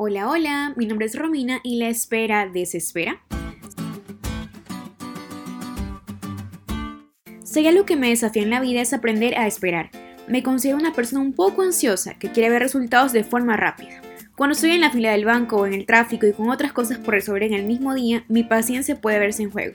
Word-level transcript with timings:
Hola, 0.00 0.28
hola, 0.28 0.74
mi 0.76 0.86
nombre 0.86 1.06
es 1.06 1.18
Romina 1.18 1.58
y 1.64 1.80
la 1.80 1.88
espera 1.88 2.46
desespera. 2.46 3.20
Si 7.42 7.66
algo 7.66 7.84
que 7.84 7.96
me 7.96 8.10
desafía 8.10 8.44
en 8.44 8.50
la 8.50 8.60
vida 8.60 8.80
es 8.80 8.92
aprender 8.92 9.36
a 9.36 9.48
esperar. 9.48 9.90
Me 10.28 10.44
considero 10.44 10.78
una 10.78 10.92
persona 10.92 11.20
un 11.20 11.32
poco 11.32 11.62
ansiosa 11.62 12.14
que 12.16 12.30
quiere 12.30 12.48
ver 12.48 12.62
resultados 12.62 13.12
de 13.12 13.24
forma 13.24 13.56
rápida. 13.56 14.00
Cuando 14.36 14.54
estoy 14.54 14.70
en 14.70 14.82
la 14.82 14.92
fila 14.92 15.10
del 15.10 15.24
banco 15.24 15.56
o 15.56 15.66
en 15.66 15.74
el 15.74 15.84
tráfico 15.84 16.28
y 16.28 16.32
con 16.32 16.48
otras 16.48 16.72
cosas 16.72 16.98
por 16.98 17.14
resolver 17.14 17.42
en 17.42 17.54
el 17.54 17.66
mismo 17.66 17.92
día, 17.92 18.24
mi 18.28 18.44
paciencia 18.44 19.00
puede 19.00 19.18
verse 19.18 19.42
en 19.42 19.50
juego. 19.50 19.74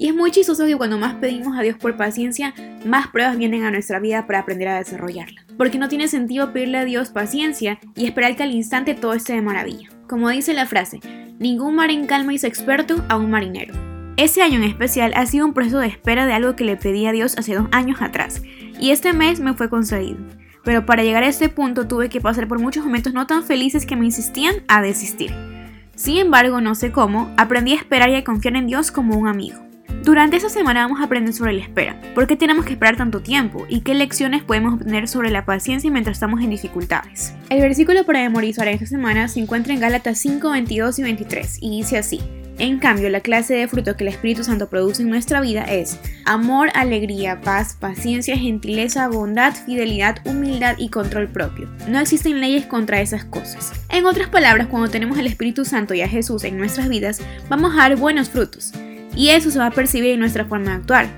Y 0.00 0.06
es 0.06 0.14
muy 0.14 0.30
chistoso 0.30 0.64
que 0.64 0.76
cuando 0.76 0.96
más 0.96 1.14
pedimos 1.14 1.58
a 1.58 1.62
Dios 1.62 1.76
por 1.76 1.96
paciencia, 1.96 2.54
más 2.86 3.08
pruebas 3.08 3.36
vienen 3.36 3.64
a 3.64 3.72
nuestra 3.72 3.98
vida 3.98 4.28
para 4.28 4.38
aprender 4.38 4.68
a 4.68 4.78
desarrollarla. 4.78 5.44
Porque 5.56 5.78
no 5.78 5.88
tiene 5.88 6.06
sentido 6.06 6.52
pedirle 6.52 6.78
a 6.78 6.84
Dios 6.84 7.10
paciencia 7.10 7.80
y 7.96 8.06
esperar 8.06 8.36
que 8.36 8.44
al 8.44 8.52
instante 8.52 8.94
todo 8.94 9.12
esté 9.14 9.32
de 9.32 9.42
maravilla. 9.42 9.88
Como 10.08 10.28
dice 10.28 10.54
la 10.54 10.66
frase, 10.66 11.00
ningún 11.40 11.74
mar 11.74 11.90
en 11.90 12.06
calma 12.06 12.32
hizo 12.32 12.46
experto 12.46 13.04
a 13.08 13.16
un 13.16 13.28
marinero. 13.28 13.74
Ese 14.16 14.40
año 14.40 14.58
en 14.58 14.70
especial 14.70 15.12
ha 15.16 15.26
sido 15.26 15.46
un 15.46 15.52
proceso 15.52 15.80
de 15.80 15.88
espera 15.88 16.26
de 16.26 16.32
algo 16.32 16.54
que 16.54 16.64
le 16.64 16.76
pedí 16.76 17.04
a 17.06 17.12
Dios 17.12 17.36
hace 17.36 17.56
dos 17.56 17.66
años 17.72 18.00
atrás, 18.00 18.40
y 18.78 18.92
este 18.92 19.12
mes 19.12 19.40
me 19.40 19.54
fue 19.54 19.68
concedido. 19.68 20.18
Pero 20.62 20.86
para 20.86 21.02
llegar 21.02 21.24
a 21.24 21.28
este 21.28 21.48
punto 21.48 21.88
tuve 21.88 22.08
que 22.08 22.20
pasar 22.20 22.46
por 22.46 22.60
muchos 22.60 22.84
momentos 22.84 23.14
no 23.14 23.26
tan 23.26 23.42
felices 23.42 23.84
que 23.84 23.96
me 23.96 24.04
insistían 24.04 24.62
a 24.68 24.80
desistir. 24.80 25.34
Sin 25.96 26.18
embargo, 26.18 26.60
no 26.60 26.76
sé 26.76 26.92
cómo, 26.92 27.34
aprendí 27.36 27.72
a 27.72 27.76
esperar 27.76 28.10
y 28.10 28.14
a 28.14 28.22
confiar 28.22 28.54
en 28.54 28.68
Dios 28.68 28.92
como 28.92 29.16
un 29.16 29.26
amigo. 29.26 29.67
Durante 30.08 30.38
esta 30.38 30.48
semana 30.48 30.84
vamos 30.84 31.02
a 31.02 31.04
aprender 31.04 31.34
sobre 31.34 31.52
la 31.52 31.60
espera, 31.60 32.00
por 32.14 32.26
qué 32.26 32.34
tenemos 32.34 32.64
que 32.64 32.72
esperar 32.72 32.96
tanto 32.96 33.20
tiempo 33.20 33.66
y 33.68 33.82
qué 33.82 33.92
lecciones 33.92 34.42
podemos 34.42 34.72
obtener 34.72 35.06
sobre 35.06 35.30
la 35.30 35.44
paciencia 35.44 35.90
mientras 35.90 36.16
estamos 36.16 36.40
en 36.40 36.48
dificultades. 36.48 37.34
El 37.50 37.60
versículo 37.60 38.06
para 38.06 38.20
memorizar 38.20 38.66
esta 38.68 38.86
semana 38.86 39.28
se 39.28 39.40
encuentra 39.40 39.74
en 39.74 39.80
Gálatas 39.80 40.16
5, 40.16 40.50
22 40.50 40.98
y 40.98 41.02
23 41.02 41.58
y 41.60 41.70
dice 41.76 41.98
así. 41.98 42.22
En 42.56 42.78
cambio, 42.78 43.10
la 43.10 43.20
clase 43.20 43.52
de 43.52 43.68
fruto 43.68 43.96
que 43.96 44.04
el 44.04 44.08
Espíritu 44.08 44.44
Santo 44.44 44.70
produce 44.70 45.02
en 45.02 45.10
nuestra 45.10 45.42
vida 45.42 45.64
es 45.64 46.00
amor, 46.24 46.70
alegría, 46.72 47.42
paz, 47.42 47.76
paciencia, 47.78 48.38
gentileza, 48.38 49.08
bondad, 49.08 49.54
fidelidad, 49.66 50.20
humildad 50.24 50.76
y 50.78 50.88
control 50.88 51.28
propio. 51.28 51.68
No 51.86 52.00
existen 52.00 52.40
leyes 52.40 52.64
contra 52.64 53.02
esas 53.02 53.26
cosas. 53.26 53.74
En 53.90 54.06
otras 54.06 54.28
palabras, 54.30 54.68
cuando 54.68 54.88
tenemos 54.88 55.18
el 55.18 55.26
Espíritu 55.26 55.66
Santo 55.66 55.92
y 55.92 56.00
a 56.00 56.08
Jesús 56.08 56.44
en 56.44 56.56
nuestras 56.56 56.88
vidas, 56.88 57.20
vamos 57.50 57.74
a 57.74 57.80
dar 57.80 57.96
buenos 57.96 58.30
frutos. 58.30 58.72
Y 59.18 59.30
eso 59.30 59.50
se 59.50 59.58
va 59.58 59.66
a 59.66 59.72
percibir 59.72 60.12
en 60.12 60.20
nuestra 60.20 60.44
forma 60.44 60.70
de 60.70 60.76
actuar, 60.76 61.08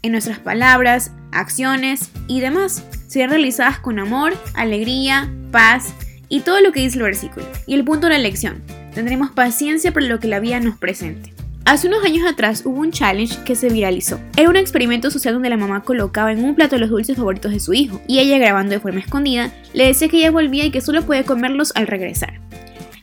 en 0.00 0.12
nuestras 0.12 0.38
palabras, 0.38 1.12
acciones 1.30 2.10
y 2.26 2.40
demás. 2.40 2.82
Serán 3.06 3.30
realizadas 3.30 3.78
con 3.78 3.98
amor, 3.98 4.32
alegría, 4.54 5.30
paz 5.52 5.92
y 6.30 6.40
todo 6.40 6.62
lo 6.62 6.72
que 6.72 6.80
dice 6.80 6.96
el 6.96 7.04
versículo. 7.04 7.46
Y 7.66 7.74
el 7.74 7.84
punto 7.84 8.06
de 8.06 8.14
la 8.14 8.18
lección, 8.18 8.62
tendremos 8.94 9.30
paciencia 9.30 9.92
por 9.92 10.02
lo 10.02 10.18
que 10.18 10.28
la 10.28 10.40
vida 10.40 10.58
nos 10.58 10.78
presente. 10.78 11.34
Hace 11.66 11.88
unos 11.88 12.02
años 12.02 12.26
atrás 12.26 12.62
hubo 12.64 12.80
un 12.80 12.92
challenge 12.92 13.36
que 13.44 13.54
se 13.54 13.68
viralizó. 13.68 14.18
Era 14.38 14.48
un 14.48 14.56
experimento 14.56 15.10
social 15.10 15.34
donde 15.34 15.50
la 15.50 15.58
mamá 15.58 15.82
colocaba 15.82 16.32
en 16.32 16.42
un 16.42 16.54
plato 16.54 16.78
los 16.78 16.88
dulces 16.88 17.18
favoritos 17.18 17.52
de 17.52 17.60
su 17.60 17.74
hijo 17.74 18.00
y 18.08 18.20
ella 18.20 18.38
grabando 18.38 18.72
de 18.72 18.80
forma 18.80 19.00
escondida 19.00 19.52
le 19.74 19.86
decía 19.86 20.08
que 20.08 20.16
ella 20.16 20.30
volvía 20.30 20.64
y 20.64 20.70
que 20.70 20.80
solo 20.80 21.02
podía 21.02 21.24
comerlos 21.24 21.72
al 21.76 21.86
regresar. 21.86 22.39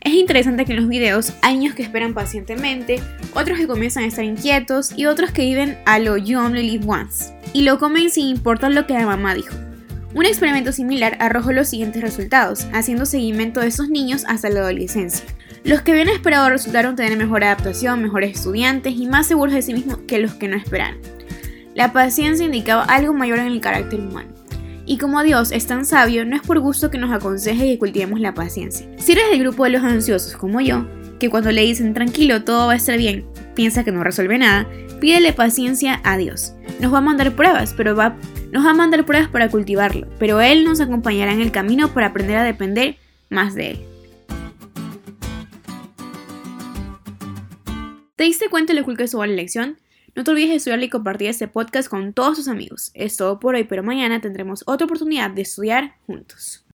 Es 0.08 0.14
interesante 0.14 0.64
que 0.64 0.72
en 0.72 0.80
los 0.80 0.88
videos 0.88 1.34
hay 1.42 1.58
niños 1.58 1.76
que 1.76 1.84
esperan 1.84 2.14
pacientemente, 2.14 3.02
otros 3.34 3.58
que 3.58 3.68
comienzan 3.68 4.06
a 4.06 4.08
estar 4.08 4.24
inquietos 4.24 4.94
y 4.96 5.06
otros 5.06 5.32
que 5.32 5.42
viven 5.42 5.78
a 5.86 6.00
lo 6.00 6.16
You 6.16 6.40
Only 6.40 6.64
Live 6.64 6.86
Once 6.88 7.34
y 7.52 7.64
lo 7.64 7.78
comen 7.78 8.10
sin 8.10 8.28
importar 8.28 8.72
lo 8.72 8.88
que 8.88 8.94
la 8.94 9.06
mamá 9.06 9.36
dijo. 9.36 9.54
Un 10.14 10.26
experimento 10.26 10.72
similar 10.72 11.18
arrojó 11.20 11.52
los 11.52 11.68
siguientes 11.68 12.02
resultados, 12.02 12.68
haciendo 12.72 13.06
seguimiento 13.06 13.60
de 13.60 13.68
esos 13.68 13.90
niños 13.90 14.24
hasta 14.30 14.50
la 14.50 14.62
adolescencia. 14.62 15.26
Los 15.66 15.82
que 15.82 15.92
habían 15.92 16.08
esperado 16.08 16.50
resultaron 16.50 16.96
tener 16.96 17.18
mejor 17.18 17.44
adaptación, 17.44 18.02
mejores 18.02 18.38
estudiantes 18.38 18.94
y 18.96 19.08
más 19.08 19.28
seguros 19.28 19.56
de 19.56 19.62
sí 19.62 19.74
mismos 19.74 19.98
que 20.08 20.20
los 20.20 20.36
que 20.36 20.48
no 20.48 20.56
esperaron. 20.56 21.00
La 21.76 21.92
paciencia 21.92 22.46
indicaba 22.46 22.86
algo 22.86 23.14
mayor 23.14 23.40
en 23.40 23.48
el 23.48 23.60
carácter 23.60 24.00
humano. 24.00 24.37
Y 24.90 24.98
como 24.98 25.22
Dios 25.22 25.52
es 25.52 25.68
tan 25.68 25.86
sabio, 25.86 26.24
no 26.24 26.38
es 26.38 26.42
por 26.42 26.62
gusto 26.62 26.90
que 26.90 26.98
nos 26.98 27.12
aconseje 27.12 27.66
que 27.66 27.78
cultivemos 27.78 28.22
la 28.22 28.34
paciencia. 28.34 28.88
Si 28.98 29.12
eres 29.12 29.30
del 29.30 29.42
grupo 29.42 29.66
de 29.66 29.72
los 29.72 29.84
ansiosos 29.84 30.38
como 30.38 30.62
yo, 30.62 30.88
que 31.20 31.30
cuando 31.30 31.52
le 31.52 31.64
dicen 31.64 31.94
tranquilo 31.94 32.46
todo 32.46 32.68
va 32.68 32.72
a 32.72 32.78
estar 32.78 32.98
bien, 32.98 33.26
piensa 33.54 33.84
que 33.84 33.92
no 33.92 34.02
resuelve 34.02 34.38
nada, 34.38 34.66
pídele 35.02 35.34
paciencia 35.34 36.00
a 36.06 36.16
Dios. 36.16 36.54
Nos 36.80 36.94
va 36.94 37.00
a 37.00 37.02
mandar 37.02 37.36
pruebas, 37.36 37.74
pero 37.76 37.98
va, 37.98 38.16
nos 38.54 38.66
va 38.66 38.70
a 38.70 38.74
mandar 38.74 39.06
pruebas 39.06 39.28
para 39.28 39.50
cultivarlo, 39.50 40.08
pero 40.20 40.40
Él 40.40 40.64
nos 40.64 40.80
acompañará 40.80 41.34
en 41.34 41.42
el 41.42 41.52
camino 41.52 41.94
para 41.94 42.08
aprender 42.08 42.38
a 42.38 42.44
depender 42.46 42.96
más 43.30 43.56
de 43.56 43.72
Él. 43.72 43.80
¿Te 48.16 48.24
diste 48.24 48.48
cuenta 48.48 48.72
de 48.72 48.80
lo 48.80 48.86
cool 48.86 48.96
que 48.96 49.04
estuvo 49.04 49.26
la 49.26 49.34
lección? 49.34 49.78
No 50.18 50.24
te 50.24 50.32
olvides 50.32 50.50
de 50.50 50.56
estudiar 50.56 50.82
y 50.82 50.90
compartir 50.90 51.30
este 51.30 51.48
podcast 51.48 51.88
con 51.88 52.12
todos 52.12 52.38
tus 52.38 52.48
amigos. 52.48 52.90
Es 52.96 53.18
todo 53.18 53.40
por 53.40 53.54
hoy, 53.54 53.66
pero 53.66 53.84
mañana 53.84 54.20
tendremos 54.20 54.64
otra 54.66 54.86
oportunidad 54.86 55.30
de 55.30 55.44
estudiar 55.44 55.96
juntos. 56.08 56.66